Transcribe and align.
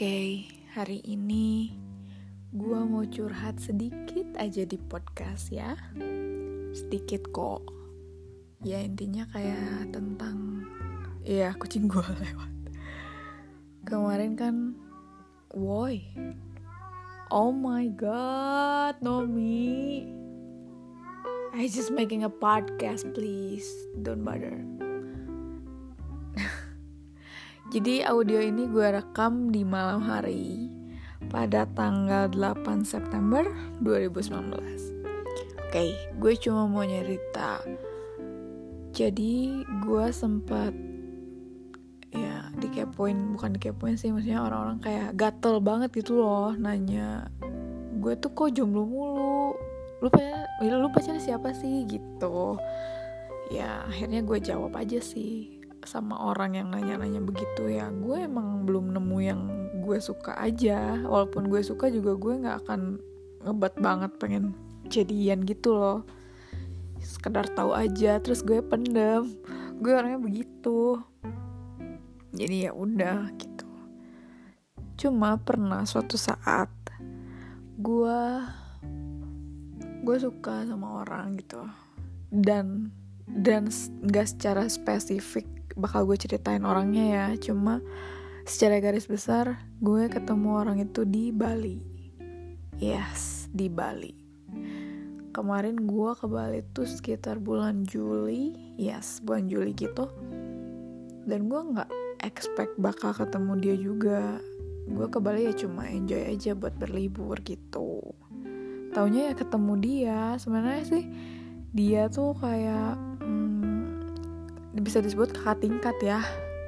Oke, 0.00 0.48
hari 0.72 1.04
ini 1.04 1.76
gua 2.56 2.88
mau 2.88 3.04
curhat 3.04 3.60
sedikit 3.60 4.32
aja 4.40 4.64
di 4.64 4.80
podcast 4.80 5.52
ya. 5.52 5.76
Sedikit 6.72 7.28
kok. 7.28 7.68
Ya 8.64 8.80
intinya 8.80 9.28
kayak 9.28 9.92
tentang 9.92 10.64
ya 11.20 11.52
kucing 11.52 11.84
gua 11.84 12.08
lewat. 12.24 12.52
Kemarin 13.84 14.40
kan 14.40 14.72
woi. 15.52 16.00
Oh 17.28 17.52
my 17.52 17.92
god, 17.92 19.04
Nomi. 19.04 20.08
I 21.52 21.68
just 21.68 21.92
making 21.92 22.24
a 22.24 22.32
podcast, 22.32 23.04
please. 23.12 23.68
Don't 24.00 24.24
bother. 24.24 24.64
Jadi 27.70 28.02
audio 28.02 28.42
ini 28.42 28.66
gue 28.66 28.82
rekam 28.82 29.54
di 29.54 29.62
malam 29.62 30.02
hari 30.02 30.66
pada 31.30 31.70
tanggal 31.70 32.26
8 32.26 32.82
September 32.82 33.46
2019. 33.78 34.58
Oke, 35.54 35.94
gue 35.94 36.32
cuma 36.42 36.66
mau 36.66 36.82
nyerita. 36.82 37.62
Jadi 38.90 39.62
gue 39.86 40.06
sempat 40.10 40.74
ya 42.10 42.50
dikepoin, 42.58 43.38
bukan 43.38 43.54
dikepoin 43.54 43.94
sih, 43.94 44.10
maksudnya 44.10 44.42
orang-orang 44.42 44.82
kayak 44.82 45.14
gatel 45.14 45.62
banget 45.62 45.94
gitu 45.94 46.18
loh 46.18 46.50
nanya 46.58 47.30
gue 48.02 48.18
tuh 48.18 48.34
kok 48.34 48.50
jomblo 48.50 48.82
mulu. 48.82 49.54
Lu 50.02 50.10
pacaran, 50.10 50.74
lu 50.74 50.90
pacaran 50.90 51.22
siapa 51.22 51.54
sih 51.54 51.86
gitu. 51.86 52.58
Ya 53.54 53.86
akhirnya 53.86 54.26
gue 54.26 54.42
jawab 54.42 54.74
aja 54.74 54.98
sih 54.98 55.59
sama 55.84 56.16
orang 56.20 56.56
yang 56.60 56.68
nanya-nanya 56.68 57.24
begitu 57.24 57.72
ya 57.72 57.88
gue 57.88 58.28
emang 58.28 58.68
belum 58.68 58.92
nemu 58.92 59.18
yang 59.20 59.42
gue 59.80 59.98
suka 59.98 60.36
aja. 60.38 61.02
Walaupun 61.02 61.48
gue 61.48 61.64
suka 61.64 61.88
juga 61.90 62.14
gue 62.14 62.46
nggak 62.46 62.58
akan 62.66 62.80
ngebat 63.42 63.74
banget 63.80 64.12
pengen 64.20 64.54
jadian 64.86 65.42
gitu 65.42 65.74
loh. 65.74 66.06
Sekedar 67.00 67.48
tahu 67.56 67.72
aja 67.74 68.20
terus 68.20 68.44
gue 68.44 68.60
pendem. 68.60 69.26
Gue 69.80 69.92
orangnya 69.96 70.20
begitu. 70.20 71.00
Jadi 72.30 72.68
ya 72.68 72.72
udah 72.76 73.32
gitu. 73.34 73.66
Cuma 75.00 75.40
pernah 75.40 75.82
suatu 75.88 76.14
saat 76.20 76.70
gue 77.80 78.20
gue 80.04 80.16
suka 80.20 80.68
sama 80.68 81.02
orang 81.02 81.34
gitu. 81.40 81.64
Dan 82.30 82.94
dan 83.34 83.70
nggak 84.02 84.26
secara 84.26 84.66
spesifik 84.66 85.46
bakal 85.78 86.06
gue 86.06 86.18
ceritain 86.18 86.62
orangnya 86.66 87.04
ya. 87.06 87.26
Cuma 87.38 87.78
secara 88.44 88.82
garis 88.82 89.06
besar 89.06 89.62
gue 89.78 90.10
ketemu 90.10 90.48
orang 90.58 90.78
itu 90.82 91.06
di 91.06 91.30
Bali. 91.30 91.78
Yes 92.80 93.46
di 93.52 93.70
Bali. 93.70 94.14
Kemarin 95.30 95.86
gue 95.86 96.10
ke 96.18 96.26
Bali 96.26 96.60
tuh 96.74 96.88
sekitar 96.90 97.38
bulan 97.38 97.86
Juli. 97.86 98.74
Yes 98.74 99.22
bulan 99.22 99.46
Juli 99.46 99.72
gitu. 99.76 100.10
Dan 101.24 101.46
gue 101.46 101.60
nggak 101.60 101.90
expect 102.26 102.74
bakal 102.80 103.14
ketemu 103.14 103.52
dia 103.60 103.76
juga. 103.78 104.22
Gue 104.90 105.06
ke 105.06 105.22
Bali 105.22 105.46
ya 105.46 105.54
cuma 105.54 105.86
enjoy 105.86 106.24
aja 106.34 106.58
buat 106.58 106.74
berlibur 106.74 107.38
gitu. 107.46 108.02
Taunya 108.90 109.30
ya 109.30 109.34
ketemu 109.38 109.72
dia. 109.78 110.20
Sebenarnya 110.34 110.82
sih 110.82 111.04
dia 111.70 112.10
tuh 112.10 112.34
kayak 112.34 113.09
bisa 114.78 115.02
disebut 115.02 115.34
kakak 115.34 115.66
tingkat 115.66 115.96
ya. 116.02 116.20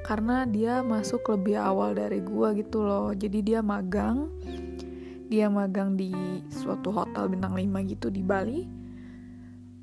Karena 0.03 0.43
dia 0.43 0.83
masuk 0.83 1.23
lebih 1.31 1.55
awal 1.55 1.95
dari 1.95 2.19
gua 2.19 2.51
gitu 2.51 2.83
loh. 2.83 3.15
Jadi 3.15 3.39
dia 3.39 3.63
magang. 3.63 4.27
Dia 5.31 5.47
magang 5.47 5.95
di 5.95 6.11
suatu 6.51 6.91
hotel 6.91 7.31
bintang 7.31 7.55
5 7.55 7.79
gitu 7.87 8.11
di 8.11 8.19
Bali. 8.19 8.67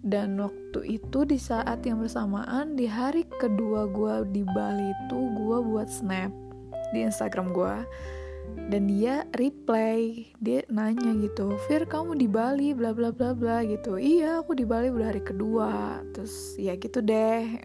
Dan 0.01 0.37
waktu 0.41 1.01
itu 1.01 1.29
di 1.29 1.37
saat 1.37 1.85
yang 1.85 2.01
bersamaan 2.01 2.77
di 2.77 2.89
hari 2.89 3.25
kedua 3.41 3.89
gua 3.89 4.25
di 4.25 4.45
Bali 4.45 4.93
itu 4.93 5.19
gua 5.41 5.61
buat 5.65 5.89
snap 5.89 6.33
di 6.93 7.05
Instagram 7.05 7.53
gua. 7.57 7.85
Dan 8.69 8.91
dia 8.91 9.25
reply 9.39 10.27
dia 10.43 10.67
nanya 10.67 11.15
gitu 11.23 11.55
Fir 11.71 11.87
kamu 11.87 12.19
di 12.19 12.27
Bali 12.27 12.75
bla 12.75 12.91
bla 12.93 13.13
bla 13.13 13.33
bla 13.33 13.63
gitu. 13.65 13.97
Iya 13.97 14.43
aku 14.45 14.57
di 14.57 14.65
Bali 14.69 14.93
udah 14.93 15.09
hari 15.13 15.23
kedua. 15.23 16.01
Terus 16.13 16.57
ya 16.59 16.75
gitu 16.77 16.99
deh 17.01 17.61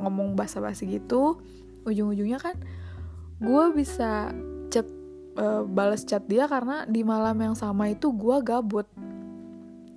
ngomong 0.00 0.36
basa-basi 0.36 0.88
gitu 0.88 1.40
ujung-ujungnya 1.86 2.42
kan 2.42 2.56
gue 3.38 3.64
bisa 3.76 4.32
chat 4.72 4.88
uh, 5.36 5.62
balas 5.62 6.02
chat 6.02 6.24
dia 6.26 6.48
karena 6.48 6.88
di 6.88 7.04
malam 7.04 7.36
yang 7.38 7.56
sama 7.56 7.92
itu 7.92 8.10
gue 8.10 8.36
gabut. 8.42 8.88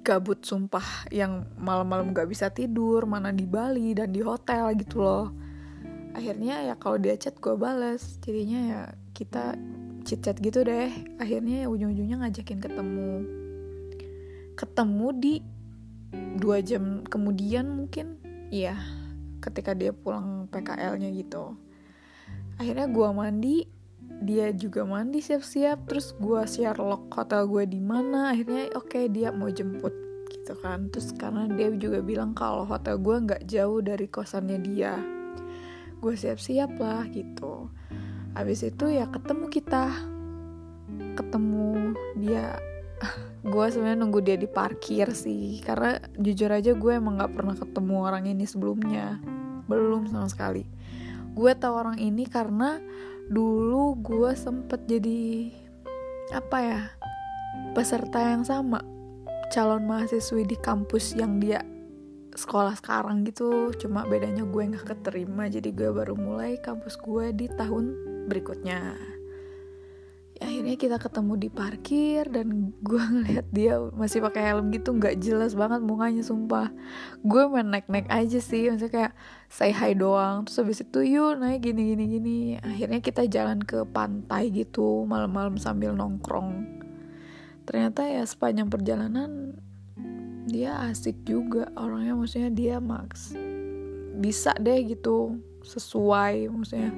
Gabut 0.03 0.41
sumpah 0.41 1.07
yang 1.13 1.45
malam-malam 1.59 2.15
gak 2.15 2.27
bisa 2.31 2.49
tidur 2.49 3.05
mana 3.05 3.29
di 3.29 3.45
Bali 3.45 3.93
dan 3.93 4.11
di 4.11 4.23
hotel 4.23 4.73
gitu 4.79 5.03
loh. 5.03 5.27
Akhirnya 6.15 6.65
ya 6.65 6.73
kalau 6.75 6.97
dia 6.97 7.13
chat 7.15 7.37
gue 7.37 7.53
balas 7.55 8.17
jadinya 8.23 8.59
ya 8.59 8.81
kita 9.13 9.55
chit 10.03 10.19
chat 10.23 10.35
gitu 10.39 10.65
deh. 10.65 10.91
Akhirnya 11.21 11.63
ya 11.63 11.67
ujung-ujungnya 11.71 12.25
ngajakin 12.25 12.59
ketemu. 12.59 13.11
Ketemu 14.57 15.07
di 15.15 15.33
dua 16.41 16.59
jam 16.65 17.05
kemudian 17.05 17.69
mungkin 17.69 18.17
iya 18.49 18.75
ketika 19.39 19.75
dia 19.75 19.91
pulang 19.95 20.47
PKL-nya 20.51 21.09
gitu. 21.15 21.55
Akhirnya 22.59 22.87
gue 22.91 23.09
mandi 23.15 23.57
dia 24.19 24.51
juga 24.51 24.83
mandi 24.83 25.23
siap-siap 25.23 25.87
terus 25.87 26.11
gue 26.19 26.43
share 26.43 26.75
log 26.75 27.07
hotel 27.15 27.47
gue 27.47 27.63
di 27.71 27.79
mana 27.79 28.35
akhirnya 28.35 28.67
oke 28.75 28.91
okay, 28.91 29.07
dia 29.07 29.31
mau 29.31 29.47
jemput 29.47 29.95
gitu 30.29 30.53
kan. 30.59 30.91
Terus 30.91 31.15
karena 31.15 31.47
dia 31.47 31.71
juga 31.73 32.03
bilang 32.03 32.35
kalau 32.35 32.67
hotel 32.67 32.99
gue 32.99 33.15
nggak 33.15 33.43
jauh 33.47 33.79
dari 33.79 34.07
kosannya 34.11 34.59
dia. 34.59 34.99
Gue 35.99 36.15
siap-siap 36.15 36.79
lah 36.79 37.07
gitu. 37.11 37.71
Habis 38.35 38.67
itu 38.67 38.85
ya 38.91 39.07
ketemu 39.07 39.45
kita. 39.47 39.87
Ketemu 41.15 41.95
dia 42.19 42.55
gue 43.39 43.65
sebenarnya 43.71 43.99
nunggu 44.03 44.19
dia 44.19 44.35
di 44.35 44.47
parkir 44.51 45.15
sih 45.15 45.63
karena 45.63 45.95
jujur 46.19 46.51
aja 46.51 46.75
gue 46.75 46.91
emang 46.91 47.15
nggak 47.15 47.33
pernah 47.33 47.55
ketemu 47.55 47.95
orang 48.03 48.23
ini 48.27 48.43
sebelumnya. 48.43 49.19
Belum 49.69 50.09
sama 50.11 50.27
sekali. 50.27 50.67
Gue 51.33 51.55
tahu 51.55 51.73
orang 51.73 51.97
ini 52.01 52.27
karena 52.27 52.81
dulu 53.29 53.95
gue 54.01 54.31
sempet 54.35 54.83
jadi 54.89 55.53
apa 56.35 56.57
ya 56.59 56.81
peserta 57.71 58.19
yang 58.19 58.43
sama. 58.43 58.83
Calon 59.49 59.87
mahasiswi 59.89 60.45
di 60.45 60.57
kampus 60.59 61.17
yang 61.17 61.41
dia 61.41 61.63
sekolah 62.35 62.77
sekarang 62.77 63.23
gitu. 63.25 63.71
Cuma 63.79 64.03
bedanya 64.05 64.43
gue 64.43 64.61
nggak 64.61 64.85
keterima 64.85 65.47
jadi 65.47 65.69
gue 65.71 65.89
baru 65.89 66.13
mulai 66.19 66.59
kampus 66.59 66.99
gue 66.99 67.33
di 67.33 67.47
tahun 67.55 67.95
berikutnya 68.29 68.93
akhirnya 70.59 70.75
kita 70.75 70.99
ketemu 70.99 71.33
di 71.39 71.47
parkir 71.47 72.27
dan 72.27 72.75
gue 72.83 72.99
ngeliat 72.99 73.47
dia 73.47 73.79
masih 73.95 74.19
pakai 74.19 74.51
helm 74.51 74.75
gitu 74.75 74.91
nggak 74.91 75.15
jelas 75.23 75.55
banget 75.55 75.79
mukanya 75.79 76.19
sumpah. 76.19 76.67
Gue 77.23 77.47
main 77.47 77.63
naik 77.63 77.87
naik 77.87 78.11
aja 78.11 78.43
sih 78.43 78.67
maksudnya 78.67 78.91
kayak 78.91 79.13
say 79.47 79.71
hi 79.71 79.95
doang. 79.95 80.43
Terus 80.43 80.59
habis 80.59 80.83
itu 80.83 80.99
yuk 81.15 81.39
naik 81.39 81.63
gini 81.63 81.95
gini 81.95 82.03
gini. 82.11 82.39
Akhirnya 82.59 82.99
kita 82.99 83.23
jalan 83.31 83.63
ke 83.63 83.87
pantai 83.87 84.51
gitu 84.51 85.07
malam-malam 85.07 85.55
sambil 85.55 85.95
nongkrong. 85.95 86.67
Ternyata 87.63 88.03
ya 88.11 88.27
sepanjang 88.27 88.67
perjalanan 88.67 89.55
dia 90.43 90.91
asik 90.91 91.23
juga. 91.23 91.71
Orangnya 91.79 92.19
maksudnya 92.19 92.51
dia 92.51 92.83
max 92.83 93.31
bisa 94.19 94.51
deh 94.59 94.83
gitu 94.91 95.39
sesuai 95.63 96.51
maksudnya. 96.51 96.91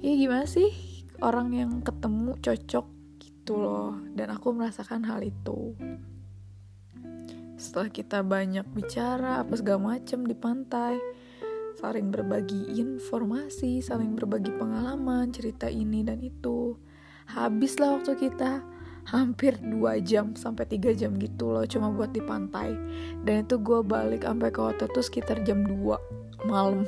Ya 0.00 0.16
gimana 0.16 0.48
sih 0.48 0.87
orang 1.22 1.54
yang 1.54 1.72
ketemu 1.82 2.38
cocok 2.38 2.86
gitu 3.18 3.52
loh. 3.58 3.98
Dan 4.14 4.30
aku 4.34 4.54
merasakan 4.54 5.06
hal 5.06 5.22
itu. 5.22 5.74
Setelah 7.58 7.90
kita 7.90 8.22
banyak 8.22 8.66
bicara 8.70 9.42
apa 9.42 9.58
segala 9.58 9.98
macem 9.98 10.22
di 10.22 10.34
pantai 10.38 10.94
saling 11.78 12.10
berbagi 12.10 12.74
informasi 12.74 13.78
saling 13.78 14.18
berbagi 14.18 14.50
pengalaman 14.50 15.30
cerita 15.30 15.70
ini 15.70 16.02
dan 16.02 16.18
itu 16.18 16.74
habislah 17.30 17.98
waktu 17.98 18.18
kita 18.18 18.66
hampir 19.06 19.54
2 19.62 19.78
jam 20.02 20.34
sampai 20.34 20.66
3 20.66 20.98
jam 20.98 21.14
gitu 21.16 21.54
loh 21.54 21.64
cuma 21.64 21.88
buat 21.90 22.12
di 22.12 22.22
pantai. 22.22 22.76
Dan 23.24 23.46
itu 23.48 23.56
gue 23.58 23.80
balik 23.82 24.26
sampai 24.26 24.50
ke 24.52 24.60
hotel 24.60 24.88
tuh 24.90 25.02
sekitar 25.02 25.42
jam 25.42 25.64
2 25.64 26.46
malam 26.46 26.86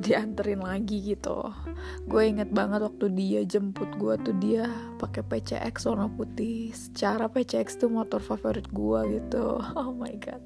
dianterin 0.00 0.60
lagi 0.60 1.00
gitu. 1.00 1.48
Gue 2.04 2.28
inget 2.28 2.52
banget 2.52 2.84
waktu 2.84 3.08
dia 3.16 3.40
jemput 3.48 3.88
gue 3.96 4.14
tuh 4.20 4.36
dia 4.36 4.68
pakai 5.00 5.24
PCX 5.24 5.88
warna 5.88 6.08
putih. 6.12 6.72
Secara 6.76 7.32
PCX 7.32 7.80
tuh 7.80 7.88
motor 7.88 8.20
favorit 8.20 8.68
gue 8.68 9.00
gitu. 9.20 9.60
Oh 9.78 9.92
my 9.92 10.12
god. 10.20 10.42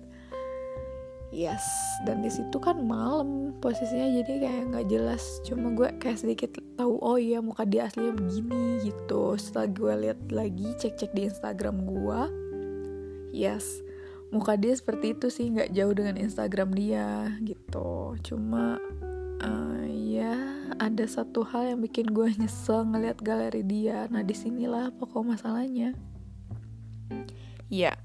Yes 1.31 1.62
dan 2.02 2.26
di 2.26 2.31
situ 2.31 2.58
kan 2.58 2.82
malam 2.82 3.55
posisinya 3.62 4.19
jadi 4.23 4.32
kayak 4.43 4.62
nggak 4.75 4.87
jelas. 4.91 5.23
Cuma 5.47 5.70
gue 5.75 5.88
kayak 6.03 6.19
sedikit 6.19 6.58
tahu 6.75 6.99
oh 6.99 7.19
iya 7.19 7.38
muka 7.38 7.62
dia 7.62 7.87
aslinya 7.87 8.19
begini 8.19 8.82
gitu. 8.82 9.38
Setelah 9.38 9.69
gue 9.70 9.93
lihat 10.06 10.20
lagi 10.35 10.69
cek 10.79 10.99
cek 10.99 11.12
di 11.14 11.31
Instagram 11.31 11.87
gue 11.87 12.20
yes 13.31 13.79
muka 14.35 14.58
dia 14.58 14.75
seperti 14.75 15.14
itu 15.14 15.31
sih. 15.31 15.55
Nggak 15.55 15.70
jauh 15.70 15.94
dengan 15.94 16.19
Instagram 16.19 16.75
dia 16.75 17.31
gitu. 17.46 18.19
Cuma 18.26 18.79
ada 20.81 21.05
satu 21.05 21.44
hal 21.44 21.77
yang 21.77 21.85
bikin 21.85 22.09
gue 22.09 22.32
nyesel 22.41 22.88
ngeliat 22.88 23.21
galeri 23.21 23.61
dia. 23.61 24.09
Nah 24.09 24.25
di 24.25 24.32
sinilah 24.32 24.88
pokok 24.97 25.37
masalahnya. 25.37 25.93
Ya 27.69 28.00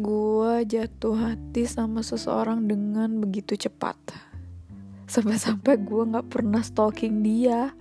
gue 0.00 0.52
jatuh 0.64 1.12
hati 1.12 1.68
sama 1.68 2.00
seseorang 2.00 2.64
dengan 2.64 3.20
begitu 3.20 3.52
cepat. 3.52 4.00
Sampai-sampai 5.04 5.76
gue 5.76 6.02
nggak 6.08 6.32
pernah 6.32 6.64
stalking 6.64 7.20
dia. 7.20 7.76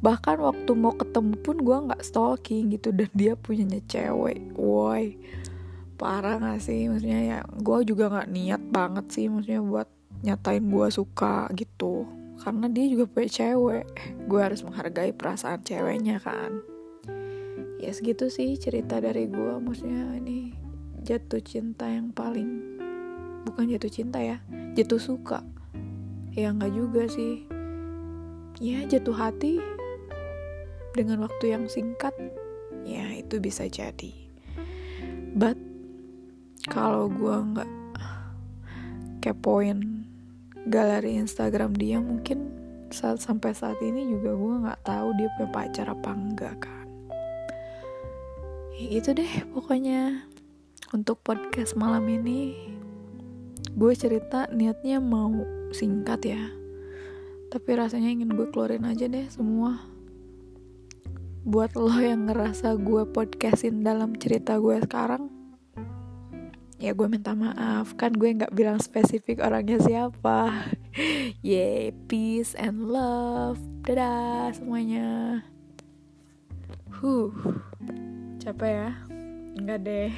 Bahkan 0.00 0.40
waktu 0.40 0.72
mau 0.72 0.96
ketemu 0.96 1.36
pun 1.44 1.60
gue 1.60 1.76
nggak 1.92 2.00
stalking 2.00 2.72
gitu 2.72 2.88
dan 2.88 3.12
dia 3.12 3.36
punyanya 3.36 3.84
cewek. 3.84 4.40
Woi 4.56 5.20
parah 6.00 6.40
gak 6.40 6.64
sih? 6.64 6.88
Maksudnya 6.88 7.20
ya 7.20 7.38
gue 7.46 7.78
juga 7.84 8.08
nggak 8.08 8.30
niat 8.32 8.62
banget 8.72 9.06
sih 9.12 9.28
maksudnya 9.28 9.60
buat 9.62 9.86
nyatain 10.24 10.66
gue 10.66 10.88
suka 10.90 11.46
gitu 11.54 12.21
karena 12.42 12.66
dia 12.66 12.90
juga 12.90 13.06
punya 13.06 13.30
cewek. 13.30 13.86
Gue 14.26 14.40
harus 14.42 14.66
menghargai 14.66 15.14
perasaan 15.14 15.62
ceweknya 15.62 16.18
kan? 16.18 16.58
Ya 17.78 17.94
segitu 17.94 18.26
sih 18.30 18.58
cerita 18.58 18.98
dari 18.98 19.30
gue. 19.30 19.62
Maksudnya 19.62 20.18
ini 20.18 20.58
jatuh 21.06 21.42
cinta 21.42 21.86
yang 21.86 22.10
paling 22.10 22.78
bukan 23.46 23.66
jatuh 23.70 23.90
cinta 23.90 24.18
ya 24.18 24.42
jatuh 24.74 24.98
suka. 24.98 25.46
Ya 26.34 26.50
nggak 26.50 26.74
juga 26.74 27.06
sih. 27.06 27.46
Ya 28.58 28.82
jatuh 28.90 29.14
hati 29.14 29.62
dengan 30.98 31.22
waktu 31.22 31.54
yang 31.54 31.70
singkat 31.70 32.14
ya 32.82 33.06
itu 33.14 33.38
bisa 33.38 33.70
jadi. 33.70 34.12
But 35.32 35.56
kalau 36.66 37.06
gue 37.10 37.36
nggak 37.54 37.70
kepoin 39.22 39.91
galeri 40.66 41.18
Instagram 41.18 41.74
dia 41.74 41.98
mungkin 41.98 42.54
saat 42.92 43.18
sampai 43.24 43.56
saat 43.56 43.80
ini 43.80 44.04
juga 44.06 44.36
gue 44.36 44.54
nggak 44.68 44.82
tahu 44.84 45.08
dia 45.16 45.28
punya 45.34 45.50
pacar 45.50 45.86
apa 45.90 46.10
enggak 46.12 46.54
kan. 46.60 46.86
Ya 48.76 48.84
gitu 49.00 49.16
deh 49.16 49.32
pokoknya. 49.50 50.28
Untuk 50.92 51.24
podcast 51.24 51.72
malam 51.72 52.04
ini 52.04 52.52
gue 53.72 53.92
cerita 53.96 54.44
niatnya 54.52 55.00
mau 55.00 55.32
singkat 55.72 56.20
ya. 56.28 56.42
Tapi 57.48 57.70
rasanya 57.72 58.12
ingin 58.12 58.36
gue 58.36 58.52
keluarin 58.52 58.84
aja 58.84 59.08
deh 59.08 59.26
semua. 59.32 59.80
Buat 61.42 61.74
lo 61.74 61.96
yang 61.98 62.30
ngerasa 62.30 62.78
gue 62.78 63.02
podcastin 63.10 63.82
dalam 63.82 64.14
cerita 64.14 64.60
gue 64.62 64.78
sekarang 64.78 65.41
ya 66.82 66.90
gue 66.90 67.06
minta 67.06 67.30
maaf. 67.38 67.94
Kan 67.94 68.18
gue 68.18 68.34
nggak 68.34 68.50
bilang 68.50 68.82
spesifik 68.82 69.38
orangnya 69.38 69.78
siapa. 69.78 70.50
Yeah 71.40 71.94
peace 72.10 72.52
and 72.58 72.90
love. 72.90 73.56
Dadah 73.86 74.52
semuanya. 74.52 75.40
Huh. 76.90 77.32
Capek 78.42 78.70
ya? 78.74 78.90
Enggak 79.54 79.78
deh. 79.86 80.12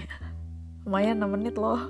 Lumayan 0.89 1.23
6 1.23 1.31
menit 1.31 1.55
loh 1.55 1.81